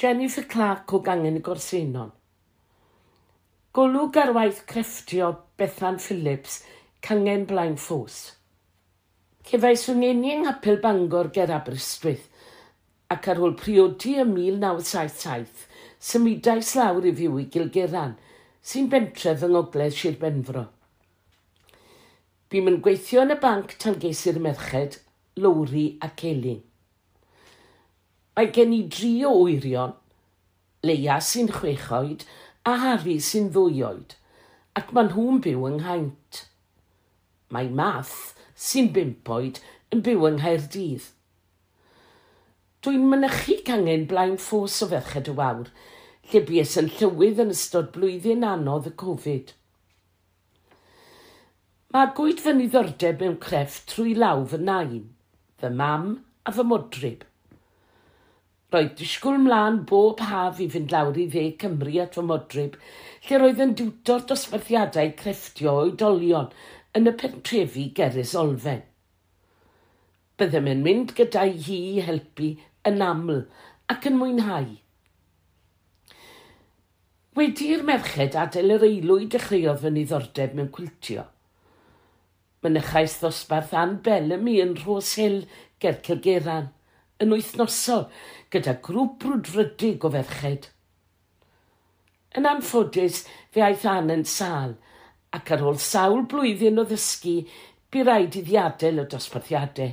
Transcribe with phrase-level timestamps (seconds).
[0.00, 2.08] Jennifer Clark o gangen y gorsenon.
[3.76, 5.26] Golwg ar waith crefftio
[5.60, 6.54] Bethan Phillips
[7.04, 8.14] cangen blaen ffos.
[9.44, 12.30] Cefais fy ngeni yng Nghapel Bangor ger Aberystwyth
[13.12, 15.68] ac ar ôl priodi ym 1977
[16.12, 18.16] symudais lawr i fyw i Gilgeran
[18.72, 20.64] sy'n bentref yng Ngogledd Sir Benfro.
[22.48, 24.00] Bym yn gweithio yn y banc tan
[24.48, 25.02] merched,
[25.36, 26.64] lowri ac elin.
[28.36, 29.96] Mae gen i dri o wyrion,
[30.86, 32.22] Leia sy'n chwech oed
[32.64, 34.14] a Harry sy'n ddwy oed,
[34.78, 36.44] ac maen nhw'n byw yng Nghaint.
[37.52, 38.14] Mae math
[38.54, 39.60] sy'n bimp oed
[39.92, 41.10] yn byw yng Nghaerdydd.
[42.80, 45.68] Dwi'n mynychu gangen blaen ffos o ferched y wawr,
[46.30, 49.52] lle bues yn llywydd yn ystod blwyddyn anodd y Covid.
[51.92, 55.10] Mae gwyd fy niddordeb mewn crefft trwy law fy nain,
[55.60, 56.14] fy mam
[56.46, 57.26] a fy modryb.
[58.70, 62.76] Roedd disgwyl mlaen bob haf i fynd lawr i dde Cymru at fy modryb,
[63.26, 66.52] lle roedd yn diwtor dosbarthiadau crefftio oedolion
[66.94, 68.84] yn y pentrefi Gerys Olfen.
[70.38, 72.52] Byddem yn mynd gyda'i hi i helpu
[72.86, 73.42] yn aml
[73.90, 74.70] ac yn mwynhau.
[77.36, 81.26] Wedi'r merched adael yr eilwyd dechreuodd fy niddordeb mewn cwiltio.
[82.62, 85.42] Mynychais ddosbarth Ann Bellamy yn Rhos Hill,
[85.82, 86.76] Gercel Geran
[87.20, 88.06] yn wythnosol
[88.52, 90.70] gyda grŵp brwdfrydig o ferched.
[92.38, 94.76] Yn anffodus, fe aeth an yn sal,
[95.34, 97.36] ac ar ôl sawl blwyddyn o ddysgu,
[97.90, 99.92] bu rhaid i adael y dosbarthiadau.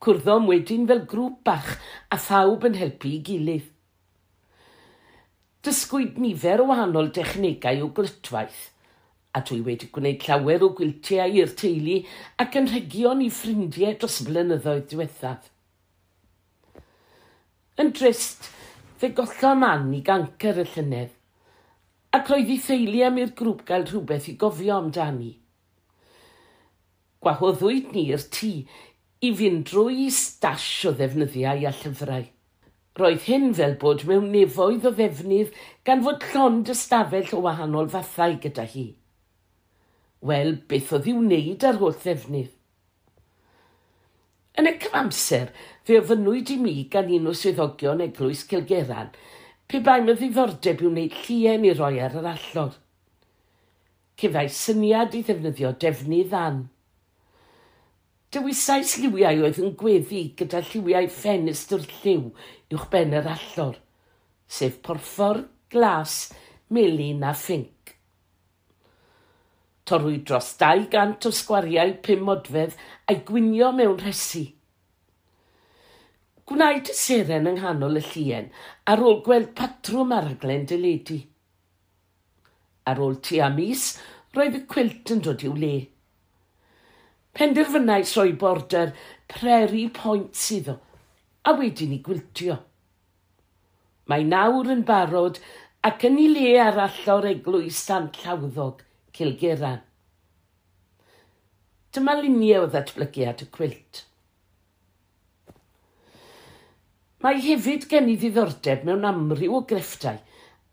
[0.00, 1.74] Cwrddom wedyn fel grŵp bach
[2.08, 3.68] a thawb yn helpu i gilydd.
[5.60, 8.66] Dysgwyd nifer o wahanol dechnegau o glytwaith–
[9.36, 12.00] a dwi wedi gwneud llawer o gwyltiau i'r teulu
[12.42, 15.46] ac yn rhegion i ffrindiau dros blynyddoedd diwethaf.
[17.80, 18.50] Yn drist,
[18.98, 21.14] fe gollon man i gancer y llynedd,
[22.16, 25.32] ac roedd ei theulu am i'r grŵp gael rhywbeth i gofio amdani.
[27.22, 28.52] Gwahoddwyd ni'r tŷ
[29.28, 32.26] i fynd drwy stash o ddefnyddiau a llyfrau.
[32.98, 35.54] Roedd hyn fel bod mewn nefoedd o ddefnydd
[35.86, 38.88] gan fod llond ystafell o wahanol fathau gyda hi
[40.26, 42.52] wel, beth oedd i'w wneud ar holl ddefnydd.
[44.60, 45.52] Yn y cyfamser,
[45.86, 49.14] fe ofynnwyd i mi gan un o swyddogion eglwys Cilgeran
[49.70, 52.74] pe bai mae ddiddordeb i'w wneud llien i roi ar yr allor.
[54.20, 56.60] Cefai syniad i ddefnyddio defnydd ddan.
[58.34, 62.28] Dewisau lliwiau oedd yn gweddi gyda lliwiau ffenestr lliw
[62.74, 63.78] uwch ben yr allor,
[64.46, 66.18] sef porffor, glas,
[66.68, 67.79] melin a ffink
[69.90, 72.78] torwy dros 200 o sgwariau pum modfedd
[73.10, 74.46] a'i gwynio mewn rhesi.
[76.50, 78.48] Gwnaed y seren yng nghanol y llien
[78.90, 81.20] ar ôl gweld patrwm araglen dyledu.
[82.90, 83.84] Ar ôl tu a mis,
[84.34, 85.74] roedd y cwilt yn dod i'w le.
[87.38, 88.90] Penderfynau sroi border
[89.30, 90.74] preri pwynt iddo,
[91.46, 92.58] a wedyn i gwiltio.
[94.10, 95.38] Mae nawr yn barod
[95.86, 98.82] ac yn ei le arall o'r eglwys dan Llawddog,
[99.16, 99.80] Cilgeran.
[101.90, 104.04] Dyma luniau o ddatblygiad y cwilt.
[107.20, 110.20] Mae hefyd gen i ddiddordeb mewn amryw o grefftau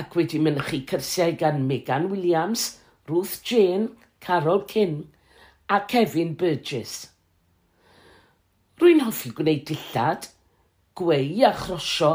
[0.00, 2.64] ac wedi mynychu cyrsiau gan Megan Williams,
[3.08, 4.96] Ruth Jane, Carol King
[5.68, 7.10] a Kevin Burgess.
[8.80, 10.26] Rwy'n hoffi gwneud dillad,
[10.98, 12.10] gweu a chrosio,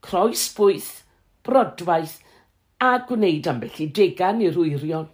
[0.00, 1.04] croes bwyth,
[1.44, 2.16] brodwaith
[2.80, 5.08] a gwneud ambell i degan i'r wyrion.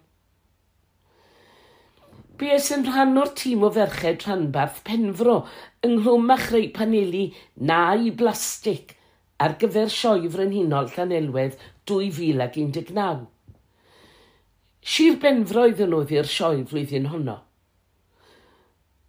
[2.41, 5.35] Bues yn rhan o'r tîm o ferched rhanbarth penfro
[5.87, 7.21] ynghlwm â chreu paneli
[7.69, 8.95] na i blastig
[9.47, 11.55] ar gyfer sioe frenhinol Llanelwedd
[11.93, 13.23] 2019.
[14.95, 17.39] Sir Benfro iddyn nhw ddi'r sioe flwyddyn honno.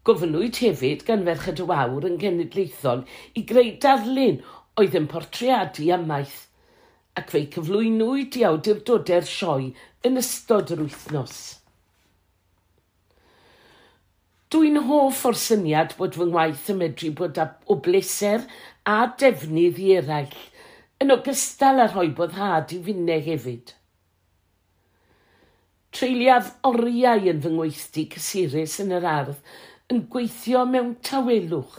[0.05, 4.41] Gofynwyd hefyd gan ferched y wawr yn genedlaethol i greu darlun
[4.77, 6.39] oedd yn portreadu amaeth
[7.17, 9.71] ac fe'i cyflwynwyd i awdurdodau'r sioe
[10.05, 11.39] yn ystod yr wythnos.
[14.55, 18.45] Dwi'n hoff o'r syniad bod fy ngwaith yn medru bod o bleser
[18.87, 20.37] a defnydd i eraill,
[21.03, 23.73] yn ogystal â rhoi boddhad i finnau hefyd.
[25.91, 29.51] Treuliaf oriau yn fy ngweithdi cysurus yn yr ardd
[29.91, 31.75] yn gweithio mewn tawelwch.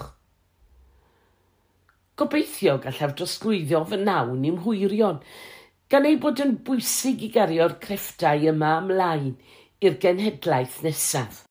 [2.21, 5.25] Gobeithio gallaf drosglwyddio fy nawn i'm hwyrion,
[5.89, 9.35] gan ei bod yn bwysig i gario'r crefftau yma ymlaen
[9.81, 11.45] i'r genhedlaeth nesaf.